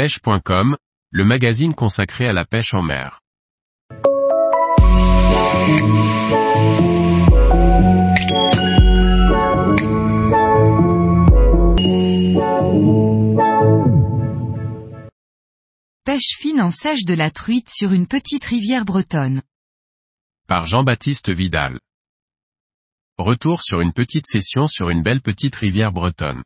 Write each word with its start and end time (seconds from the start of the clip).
pêche.com, 0.00 0.78
le 1.10 1.24
magazine 1.26 1.74
consacré 1.74 2.26
à 2.26 2.32
la 2.32 2.46
pêche 2.46 2.72
en 2.72 2.80
mer. 2.80 3.20
Pêche 16.06 16.34
fine 16.38 16.62
en 16.62 16.70
sèche 16.70 17.04
de 17.04 17.12
la 17.12 17.30
truite 17.30 17.68
sur 17.68 17.92
une 17.92 18.06
petite 18.06 18.46
rivière 18.46 18.86
bretonne. 18.86 19.42
Par 20.48 20.64
Jean-Baptiste 20.64 21.28
Vidal. 21.28 21.78
Retour 23.18 23.62
sur 23.62 23.82
une 23.82 23.92
petite 23.92 24.26
session 24.26 24.66
sur 24.66 24.88
une 24.88 25.02
belle 25.02 25.20
petite 25.20 25.56
rivière 25.56 25.92
bretonne. 25.92 26.42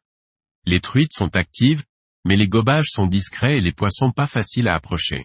Les 0.66 0.80
truites 0.80 1.12
sont 1.12 1.36
actives, 1.36 1.84
mais 2.24 2.36
les 2.36 2.48
gobages 2.48 2.88
sont 2.88 3.06
discrets 3.06 3.58
et 3.58 3.60
les 3.60 3.72
poissons 3.72 4.10
pas 4.10 4.26
faciles 4.26 4.68
à 4.68 4.74
approcher. 4.74 5.24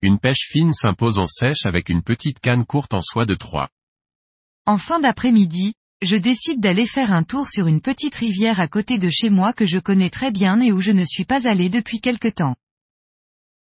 Une 0.00 0.18
pêche 0.18 0.46
fine 0.48 0.72
s'impose 0.72 1.18
en 1.18 1.26
sèche 1.26 1.64
avec 1.64 1.88
une 1.88 2.02
petite 2.02 2.38
canne 2.38 2.64
courte 2.64 2.94
en 2.94 3.00
soie 3.00 3.26
de 3.26 3.34
3. 3.34 3.68
En 4.66 4.78
fin 4.78 5.00
d'après-midi, 5.00 5.74
je 6.02 6.16
décide 6.16 6.60
d'aller 6.60 6.86
faire 6.86 7.12
un 7.12 7.24
tour 7.24 7.48
sur 7.48 7.66
une 7.66 7.80
petite 7.80 8.14
rivière 8.14 8.60
à 8.60 8.68
côté 8.68 8.98
de 8.98 9.08
chez 9.08 9.30
moi 9.30 9.52
que 9.52 9.66
je 9.66 9.80
connais 9.80 10.10
très 10.10 10.30
bien 10.30 10.60
et 10.60 10.70
où 10.70 10.80
je 10.80 10.92
ne 10.92 11.04
suis 11.04 11.24
pas 11.24 11.48
allé 11.48 11.68
depuis 11.68 12.00
quelque 12.00 12.28
temps. 12.28 12.54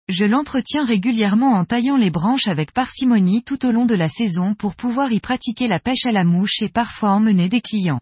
Je 0.09 0.25
l'entretiens 0.25 0.84
régulièrement 0.84 1.53
en 1.53 1.65
taillant 1.65 1.97
les 1.97 2.11
branches 2.11 2.48
avec 2.48 2.73
parcimonie 2.73 3.45
tout 3.45 3.65
au 3.67 3.73
long 3.73 3.87
de 3.87 3.95
la 3.95 4.09
saison 4.09 4.55
pour 4.55 4.75
pouvoir 4.75 5.12
y 5.12 5.20
pratiquer 5.20 5.69
la 5.69 5.81
pêche 5.81 6.06
à 6.06 6.12
la 6.12 6.25
mouche 6.25 6.62
et 6.62 6.69
parfois 6.69 7.11
emmener 7.11 7.48
des 7.48 7.61
clients. 7.61 8.01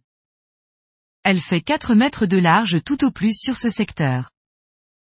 Elle 1.24 1.41
fait 1.41 1.62
4 1.62 1.95
mètres 1.95 2.27
de 2.27 2.37
large 2.37 2.84
tout 2.84 3.02
au 3.02 3.10
plus 3.10 3.34
sur 3.34 3.56
ce 3.56 3.70
secteur. 3.70 4.30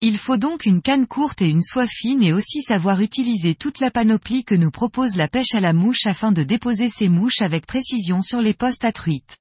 Il 0.03 0.19
faut 0.19 0.37
donc 0.37 0.67
une 0.67 0.83
canne 0.83 1.07
courte 1.07 1.41
et 1.41 1.49
une 1.49 1.63
soie 1.63 1.87
fine 1.87 2.23
et 2.23 2.35
aussi 2.35 2.61
savoir 2.61 3.01
utiliser 3.01 3.55
toute 3.55 3.81
la 3.81 3.91
panoplie 3.91 4.45
que 4.45 4.55
nous 4.55 4.71
propose 4.71 5.17
la 5.17 5.29
pêche 5.29 5.55
à 5.55 5.61
la 5.61 5.73
mouche 5.73 6.05
afin 6.05 6.31
de 6.31 6.43
déposer 6.43 6.91
ces 6.91 7.09
mouches 7.09 7.41
avec 7.41 7.65
précision 7.65 8.21
sur 8.21 8.43
les 8.43 8.53
postes 8.53 8.85
à 8.85 8.93
truite. 8.93 9.39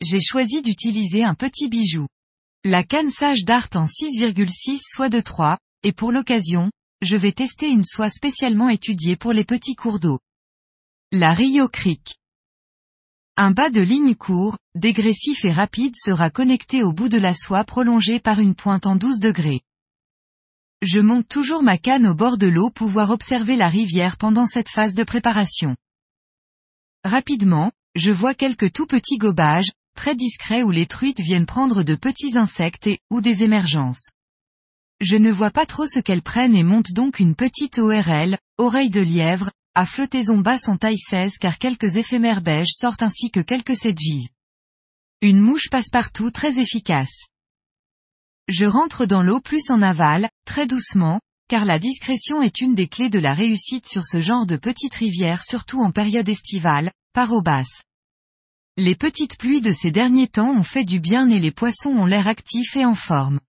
J'ai 0.00 0.20
choisi 0.20 0.62
d'utiliser 0.62 1.22
un 1.22 1.34
petit 1.34 1.68
bijou. 1.68 2.08
La 2.64 2.82
canne 2.82 3.10
sage 3.10 3.44
Dart 3.44 3.68
en 3.76 3.86
6,6 3.86 4.80
soie 4.82 5.08
de 5.08 5.20
3, 5.20 5.58
et 5.84 5.92
pour 5.92 6.10
l'occasion, 6.10 6.72
je 7.02 7.16
vais 7.16 7.30
tester 7.30 7.68
une 7.68 7.84
soie 7.84 8.10
spécialement 8.10 8.68
étudiée 8.68 9.14
pour 9.14 9.32
les 9.32 9.44
petits 9.44 9.76
cours 9.76 10.00
d'eau. 10.00 10.18
La 11.12 11.34
Rio 11.34 11.68
Creek. 11.68 12.16
Un 13.38 13.50
bas 13.50 13.68
de 13.68 13.82
ligne 13.82 14.14
court, 14.14 14.56
dégressif 14.74 15.44
et 15.44 15.52
rapide 15.52 15.94
sera 15.94 16.30
connecté 16.30 16.82
au 16.82 16.94
bout 16.94 17.10
de 17.10 17.18
la 17.18 17.34
soie 17.34 17.64
prolongée 17.64 18.18
par 18.18 18.40
une 18.40 18.54
pointe 18.54 18.86
en 18.86 18.96
12 18.96 19.20
degrés. 19.20 19.60
Je 20.80 21.00
monte 21.00 21.28
toujours 21.28 21.62
ma 21.62 21.76
canne 21.76 22.06
au 22.06 22.14
bord 22.14 22.38
de 22.38 22.46
l'eau 22.46 22.70
pouvoir 22.70 23.10
observer 23.10 23.56
la 23.56 23.68
rivière 23.68 24.16
pendant 24.16 24.46
cette 24.46 24.70
phase 24.70 24.94
de 24.94 25.04
préparation. 25.04 25.76
Rapidement, 27.04 27.72
je 27.94 28.10
vois 28.10 28.34
quelques 28.34 28.72
tout 28.72 28.86
petits 28.86 29.18
gobages, 29.18 29.70
très 29.94 30.14
discrets 30.14 30.62
où 30.62 30.70
les 30.70 30.86
truites 30.86 31.20
viennent 31.20 31.44
prendre 31.44 31.82
de 31.82 31.94
petits 31.94 32.38
insectes 32.38 32.86
et, 32.86 33.00
ou 33.10 33.20
des 33.20 33.42
émergences. 33.42 34.12
Je 35.02 35.16
ne 35.16 35.30
vois 35.30 35.50
pas 35.50 35.66
trop 35.66 35.86
ce 35.86 35.98
qu'elles 35.98 36.22
prennent 36.22 36.54
et 36.54 36.62
monte 36.62 36.92
donc 36.92 37.20
une 37.20 37.34
petite 37.34 37.78
ORL, 37.78 38.38
oreille 38.56 38.88
de 38.88 39.02
lièvre, 39.02 39.50
à 39.76 39.84
flottaison 39.84 40.38
basse 40.38 40.68
en 40.68 40.78
taille 40.78 40.96
16 40.96 41.36
car 41.36 41.58
quelques 41.58 41.96
éphémères 41.96 42.40
beiges 42.40 42.72
sortent 42.74 43.02
ainsi 43.02 43.30
que 43.30 43.40
quelques 43.40 43.76
sedgies. 43.76 44.30
Une 45.20 45.38
mouche 45.38 45.68
passe-partout 45.70 46.30
très 46.30 46.58
efficace. 46.58 47.26
Je 48.48 48.64
rentre 48.64 49.04
dans 49.04 49.22
l'eau 49.22 49.38
plus 49.38 49.64
en 49.68 49.82
aval, 49.82 50.30
très 50.46 50.66
doucement, 50.66 51.20
car 51.48 51.66
la 51.66 51.78
discrétion 51.78 52.40
est 52.40 52.62
une 52.62 52.74
des 52.74 52.88
clés 52.88 53.10
de 53.10 53.18
la 53.18 53.34
réussite 53.34 53.86
sur 53.86 54.06
ce 54.06 54.22
genre 54.22 54.46
de 54.46 54.56
petite 54.56 54.94
rivière 54.94 55.44
surtout 55.44 55.82
en 55.82 55.90
période 55.90 56.28
estivale, 56.30 56.90
par 57.12 57.34
eau 57.34 57.42
basse. 57.42 57.82
Les 58.78 58.94
petites 58.94 59.36
pluies 59.36 59.60
de 59.60 59.72
ces 59.72 59.90
derniers 59.90 60.28
temps 60.28 60.56
ont 60.56 60.62
fait 60.62 60.84
du 60.84 61.00
bien 61.00 61.28
et 61.28 61.38
les 61.38 61.52
poissons 61.52 61.90
ont 61.90 62.06
l'air 62.06 62.28
actifs 62.28 62.76
et 62.76 62.86
en 62.86 62.94
forme. 62.94 63.40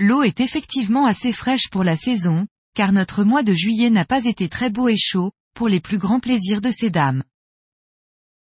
L'eau 0.00 0.24
est 0.24 0.40
effectivement 0.40 1.06
assez 1.06 1.30
fraîche 1.30 1.70
pour 1.70 1.84
la 1.84 1.94
saison, 1.94 2.48
car 2.76 2.92
notre 2.92 3.24
mois 3.24 3.42
de 3.42 3.54
juillet 3.54 3.88
n'a 3.88 4.04
pas 4.04 4.24
été 4.26 4.50
très 4.50 4.68
beau 4.68 4.88
et 4.88 4.98
chaud, 4.98 5.32
pour 5.54 5.66
les 5.66 5.80
plus 5.80 5.96
grands 5.96 6.20
plaisirs 6.20 6.60
de 6.60 6.70
ces 6.70 6.90
dames. 6.90 7.24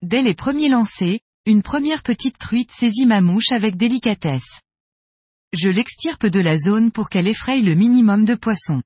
Dès 0.02 0.22
les 0.22 0.34
premiers 0.34 0.68
lancers, 0.68 1.18
une 1.46 1.64
première 1.64 2.04
petite 2.04 2.38
truite 2.38 2.70
saisit 2.70 3.06
ma 3.06 3.20
mouche 3.20 3.50
avec 3.50 3.76
délicatesse. 3.76 4.60
Je 5.52 5.68
l'extirpe 5.68 6.26
de 6.26 6.38
la 6.38 6.56
zone 6.56 6.92
pour 6.92 7.08
qu'elle 7.08 7.26
effraie 7.26 7.60
le 7.60 7.74
minimum 7.74 8.24
de 8.24 8.36
poissons. 8.36 8.82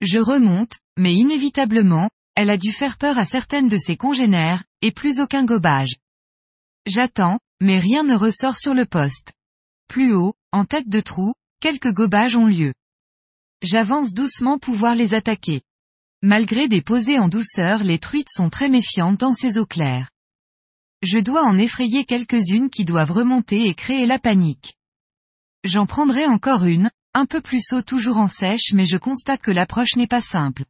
Je 0.00 0.20
remonte, 0.20 0.78
mais 0.96 1.14
inévitablement, 1.14 2.08
elle 2.36 2.50
a 2.50 2.58
dû 2.58 2.70
faire 2.70 2.98
peur 2.98 3.18
à 3.18 3.26
certaines 3.26 3.68
de 3.68 3.76
ses 3.76 3.96
congénères, 3.96 4.62
et 4.82 4.92
plus 4.92 5.18
aucun 5.18 5.44
gobage. 5.44 5.96
J'attends, 6.86 7.40
mais 7.60 7.80
rien 7.80 8.04
ne 8.04 8.14
ressort 8.14 8.56
sur 8.56 8.72
le 8.72 8.86
poste. 8.86 9.32
Plus 9.88 10.14
haut, 10.14 10.34
en 10.52 10.64
tête 10.64 10.88
de 10.88 11.00
trou, 11.00 11.34
quelques 11.58 11.92
gobages 11.92 12.36
ont 12.36 12.46
lieu. 12.46 12.72
J'avance 13.62 14.12
doucement 14.12 14.58
pouvoir 14.58 14.96
les 14.96 15.14
attaquer. 15.14 15.62
Malgré 16.20 16.66
des 16.66 16.82
posées 16.82 17.20
en 17.20 17.28
douceur 17.28 17.84
les 17.84 18.00
truites 18.00 18.28
sont 18.28 18.50
très 18.50 18.68
méfiantes 18.68 19.20
dans 19.20 19.34
ces 19.34 19.56
eaux 19.56 19.66
claires. 19.66 20.10
Je 21.02 21.20
dois 21.20 21.44
en 21.44 21.56
effrayer 21.56 22.04
quelques-unes 22.04 22.70
qui 22.70 22.84
doivent 22.84 23.12
remonter 23.12 23.68
et 23.68 23.74
créer 23.74 24.06
la 24.06 24.18
panique. 24.18 24.74
J'en 25.62 25.86
prendrai 25.86 26.26
encore 26.26 26.64
une, 26.64 26.90
un 27.14 27.24
peu 27.24 27.40
plus 27.40 27.62
haut 27.70 27.82
toujours 27.82 28.18
en 28.18 28.26
sèche 28.26 28.72
mais 28.72 28.84
je 28.84 28.96
constate 28.96 29.40
que 29.40 29.52
l'approche 29.52 29.94
n'est 29.94 30.08
pas 30.08 30.20
simple. 30.20 30.64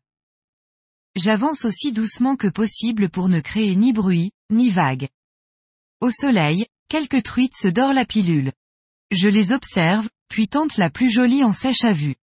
J'avance 1.17 1.65
aussi 1.65 1.93
doucement 1.93 2.37
que 2.37 2.49
possible 2.49 3.09
pour 3.09 3.31
ne 3.31 3.41
créer 3.41 3.75
ni 3.75 3.95
bruit, 3.95 4.33
ni 4.51 4.69
vague. 4.69 5.09
Au 6.01 6.11
soleil, 6.11 6.67
quelques 6.89 7.23
truites 7.23 7.57
se 7.57 7.69
dorent 7.69 7.95
la 7.95 8.05
pilule. 8.05 8.53
Je 9.11 9.29
les 9.29 9.53
observe, 9.53 10.11
puis 10.29 10.47
tente 10.47 10.77
la 10.77 10.91
plus 10.91 11.11
jolie 11.11 11.43
en 11.43 11.55
sèche 11.55 11.85
à 11.85 11.95
vue. 11.95 12.17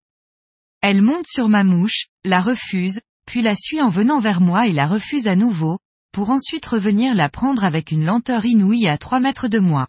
Elle 0.81 1.01
monte 1.01 1.27
sur 1.27 1.49
ma 1.49 1.63
mouche, 1.63 2.07
la 2.23 2.41
refuse, 2.41 3.01
puis 3.25 3.41
la 3.41 3.55
suit 3.55 3.81
en 3.81 3.89
venant 3.89 4.19
vers 4.19 4.41
moi 4.41 4.67
et 4.67 4.73
la 4.73 4.87
refuse 4.87 5.27
à 5.27 5.35
nouveau, 5.35 5.79
pour 6.11 6.29
ensuite 6.29 6.65
revenir 6.65 7.13
la 7.15 7.29
prendre 7.29 7.63
avec 7.63 7.91
une 7.91 8.05
lenteur 8.05 8.45
inouïe 8.45 8.87
à 8.87 8.97
3 8.97 9.19
mètres 9.19 9.47
de 9.47 9.59
moi. 9.59 9.87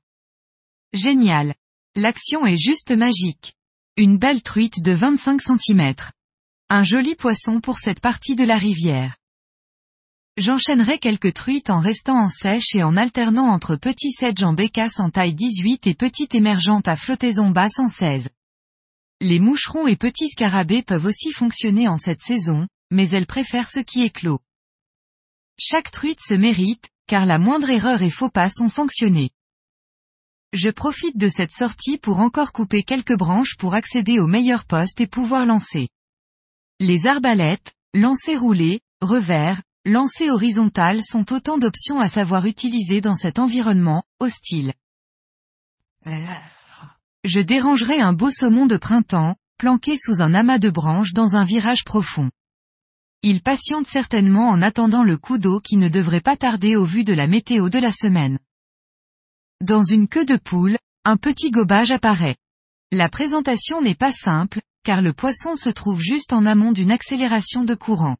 Génial. 0.92 1.54
L'action 1.96 2.44
est 2.46 2.58
juste 2.58 2.90
magique. 2.90 3.54
Une 3.96 4.18
belle 4.18 4.42
truite 4.42 4.82
de 4.82 4.92
25 4.92 5.40
cm. 5.40 5.94
Un 6.68 6.84
joli 6.84 7.14
poisson 7.14 7.60
pour 7.60 7.78
cette 7.78 8.00
partie 8.00 8.36
de 8.36 8.44
la 8.44 8.58
rivière. 8.58 9.16
J'enchaînerai 10.36 10.98
quelques 10.98 11.34
truites 11.34 11.70
en 11.70 11.80
restant 11.80 12.16
en 12.16 12.28
sèche 12.28 12.74
et 12.74 12.82
en 12.82 12.96
alternant 12.96 13.48
entre 13.48 13.76
petits 13.76 14.12
sedges 14.12 14.44
en 14.44 14.52
bécasse 14.52 15.00
en 15.00 15.10
taille 15.10 15.34
18 15.34 15.86
et 15.86 15.94
petites 15.94 16.34
émergentes 16.34 16.88
à 16.88 16.96
flottaison 16.96 17.50
basse 17.50 17.78
en 17.78 17.88
16. 17.88 18.28
Les 19.20 19.38
moucherons 19.38 19.86
et 19.86 19.96
petits 19.96 20.30
scarabées 20.30 20.82
peuvent 20.82 21.04
aussi 21.04 21.30
fonctionner 21.30 21.88
en 21.88 21.98
cette 21.98 22.22
saison, 22.22 22.66
mais 22.90 23.10
elles 23.10 23.26
préfèrent 23.26 23.70
ce 23.70 23.80
qui 23.80 24.02
est 24.02 24.10
clos. 24.10 24.40
Chaque 25.58 25.90
truite 25.90 26.22
se 26.22 26.34
mérite, 26.34 26.88
car 27.06 27.26
la 27.26 27.38
moindre 27.38 27.68
erreur 27.68 28.00
et 28.00 28.08
faux 28.08 28.30
pas 28.30 28.48
sont 28.48 28.68
sanctionnés. 28.68 29.30
Je 30.52 30.70
profite 30.70 31.18
de 31.18 31.28
cette 31.28 31.52
sortie 31.52 31.98
pour 31.98 32.18
encore 32.20 32.52
couper 32.52 32.82
quelques 32.82 33.16
branches 33.16 33.56
pour 33.58 33.74
accéder 33.74 34.18
au 34.18 34.26
meilleur 34.26 34.64
poste 34.64 35.00
et 35.00 35.06
pouvoir 35.06 35.44
lancer. 35.44 35.88
Les 36.80 37.06
arbalètes, 37.06 37.74
lancer 37.92 38.36
roulé, 38.36 38.80
revers, 39.02 39.60
lancer 39.84 40.30
horizontal 40.30 41.02
sont 41.04 41.32
autant 41.32 41.58
d'options 41.58 42.00
à 42.00 42.08
savoir 42.08 42.46
utiliser 42.46 43.00
dans 43.00 43.16
cet 43.16 43.38
environnement, 43.38 44.02
hostile. 44.18 44.72
Je 47.24 47.40
dérangerai 47.40 48.00
un 48.00 48.14
beau 48.14 48.30
saumon 48.30 48.66
de 48.66 48.78
printemps, 48.78 49.36
planqué 49.58 49.96
sous 49.98 50.22
un 50.22 50.32
amas 50.32 50.58
de 50.58 50.70
branches 50.70 51.12
dans 51.12 51.36
un 51.36 51.44
virage 51.44 51.84
profond. 51.84 52.30
Il 53.22 53.42
patiente 53.42 53.86
certainement 53.86 54.48
en 54.48 54.62
attendant 54.62 55.02
le 55.02 55.18
coup 55.18 55.36
d'eau 55.36 55.60
qui 55.60 55.76
ne 55.76 55.90
devrait 55.90 56.22
pas 56.22 56.38
tarder 56.38 56.76
au 56.76 56.84
vu 56.84 57.04
de 57.04 57.12
la 57.12 57.26
météo 57.26 57.68
de 57.68 57.78
la 57.78 57.92
semaine. 57.92 58.38
Dans 59.60 59.82
une 59.82 60.08
queue 60.08 60.24
de 60.24 60.36
poule, 60.36 60.78
un 61.04 61.18
petit 61.18 61.50
gobage 61.50 61.92
apparaît. 61.92 62.36
La 62.90 63.10
présentation 63.10 63.82
n'est 63.82 63.94
pas 63.94 64.12
simple, 64.12 64.62
car 64.82 65.02
le 65.02 65.12
poisson 65.12 65.56
se 65.56 65.68
trouve 65.68 66.00
juste 66.00 66.32
en 66.32 66.46
amont 66.46 66.72
d'une 66.72 66.90
accélération 66.90 67.64
de 67.64 67.74
courant. 67.74 68.16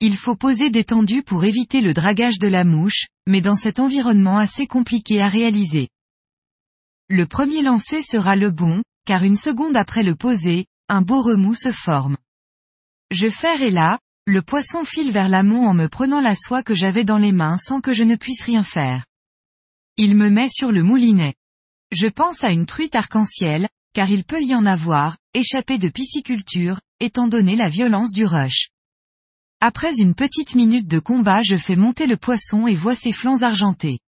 Il 0.00 0.16
faut 0.16 0.34
poser 0.34 0.70
des 0.70 0.84
pour 1.24 1.44
éviter 1.44 1.80
le 1.80 1.94
dragage 1.94 2.40
de 2.40 2.48
la 2.48 2.64
mouche, 2.64 3.06
mais 3.28 3.40
dans 3.40 3.56
cet 3.56 3.78
environnement 3.78 4.38
assez 4.38 4.66
compliqué 4.66 5.20
à 5.22 5.28
réaliser. 5.28 5.90
Le 7.12 7.26
premier 7.26 7.60
lancer 7.62 8.02
sera 8.02 8.36
le 8.36 8.52
bon, 8.52 8.84
car 9.04 9.24
une 9.24 9.36
seconde 9.36 9.76
après 9.76 10.04
le 10.04 10.14
poser, 10.14 10.66
un 10.88 11.02
beau 11.02 11.22
remous 11.22 11.56
se 11.56 11.72
forme. 11.72 12.16
Je 13.10 13.28
ferre 13.28 13.62
et 13.62 13.72
là, 13.72 13.98
le 14.26 14.42
poisson 14.42 14.84
file 14.84 15.10
vers 15.10 15.28
l'amont 15.28 15.66
en 15.66 15.74
me 15.74 15.88
prenant 15.88 16.20
la 16.20 16.36
soie 16.36 16.62
que 16.62 16.76
j'avais 16.76 17.02
dans 17.02 17.18
les 17.18 17.32
mains 17.32 17.58
sans 17.58 17.80
que 17.80 17.92
je 17.92 18.04
ne 18.04 18.14
puisse 18.14 18.42
rien 18.42 18.62
faire. 18.62 19.06
Il 19.96 20.16
me 20.16 20.30
met 20.30 20.48
sur 20.48 20.70
le 20.70 20.84
moulinet. 20.84 21.34
Je 21.90 22.06
pense 22.06 22.44
à 22.44 22.52
une 22.52 22.64
truite 22.64 22.94
arc-en-ciel, 22.94 23.68
car 23.92 24.08
il 24.08 24.22
peut 24.22 24.40
y 24.40 24.54
en 24.54 24.64
avoir, 24.64 25.16
échappé 25.34 25.78
de 25.78 25.88
pisciculture, 25.88 26.80
étant 27.00 27.26
donné 27.26 27.56
la 27.56 27.68
violence 27.68 28.12
du 28.12 28.24
rush. 28.24 28.68
Après 29.60 29.96
une 29.98 30.14
petite 30.14 30.54
minute 30.54 30.86
de 30.86 31.00
combat 31.00 31.42
je 31.42 31.56
fais 31.56 31.74
monter 31.74 32.06
le 32.06 32.16
poisson 32.16 32.68
et 32.68 32.74
vois 32.76 32.94
ses 32.94 33.10
flancs 33.10 33.42
argentés. 33.42 33.98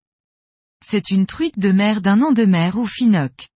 C'est 0.83 1.11
une 1.11 1.27
truite 1.27 1.59
de 1.59 1.71
mer 1.71 2.03
d'un 2.03 2.21
an 2.23 2.33
de 2.33 2.45
mer 2.45 2.77
ou 2.77 2.87
finoc. 2.87 3.49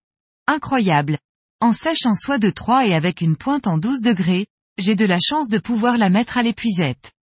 Incroyable. 0.47 1.19
En 1.61 1.73
sèche 1.73 2.07
en 2.07 2.15
soie 2.15 2.39
de 2.39 2.51
3 2.51 2.87
et 2.87 2.95
avec 2.95 3.21
une 3.21 3.37
pointe 3.37 3.67
en 3.67 3.79
12 3.79 4.01
degrés, 4.01 4.47
j'ai 4.79 4.95
de 4.95 5.05
la 5.05 5.19
chance 5.21 5.49
de 5.49 5.59
pouvoir 5.59 5.99
la 5.99 6.09
mettre 6.09 6.39
à 6.39 6.43
l'épuisette. 6.43 7.13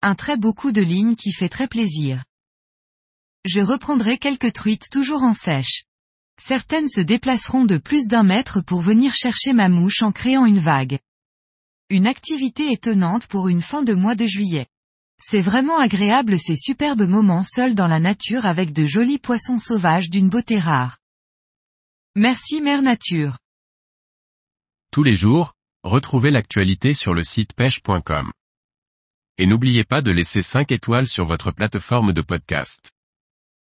Un 0.00 0.14
très 0.14 0.36
beau 0.36 0.52
coup 0.52 0.72
de 0.72 0.82
ligne 0.82 1.16
qui 1.16 1.32
fait 1.32 1.48
très 1.48 1.66
plaisir. 1.66 2.22
Je 3.44 3.60
reprendrai 3.60 4.18
quelques 4.18 4.52
truites 4.52 4.90
toujours 4.90 5.22
en 5.22 5.32
sèche. 5.32 5.84
Certaines 6.38 6.88
se 6.88 7.00
déplaceront 7.00 7.64
de 7.64 7.78
plus 7.78 8.06
d'un 8.06 8.22
mètre 8.22 8.60
pour 8.60 8.80
venir 8.80 9.14
chercher 9.14 9.52
ma 9.52 9.68
mouche 9.68 10.02
en 10.02 10.12
créant 10.12 10.46
une 10.46 10.58
vague. 10.58 10.98
Une 11.88 12.06
activité 12.06 12.70
étonnante 12.70 13.26
pour 13.26 13.48
une 13.48 13.62
fin 13.62 13.82
de 13.82 13.94
mois 13.94 14.14
de 14.14 14.26
juillet. 14.26 14.66
C'est 15.18 15.40
vraiment 15.40 15.78
agréable 15.78 16.38
ces 16.38 16.56
superbes 16.56 17.08
moments 17.08 17.42
seuls 17.42 17.74
dans 17.74 17.88
la 17.88 18.00
nature 18.00 18.46
avec 18.46 18.72
de 18.72 18.86
jolis 18.86 19.18
poissons 19.18 19.58
sauvages 19.58 20.10
d'une 20.10 20.28
beauté 20.28 20.58
rare. 20.58 20.98
Merci 22.14 22.60
Mère 22.60 22.82
Nature. 22.82 23.38
Tous 24.90 25.02
les 25.02 25.14
jours, 25.14 25.52
retrouvez 25.82 26.30
l'actualité 26.30 26.94
sur 26.94 27.12
le 27.12 27.24
site 27.24 27.52
pêche.com. 27.54 28.32
Et 29.38 29.46
n'oubliez 29.46 29.84
pas 29.84 30.00
de 30.00 30.10
laisser 30.10 30.40
5 30.40 30.72
étoiles 30.72 31.08
sur 31.08 31.26
votre 31.26 31.50
plateforme 31.50 32.12
de 32.12 32.22
podcast. 32.22 32.95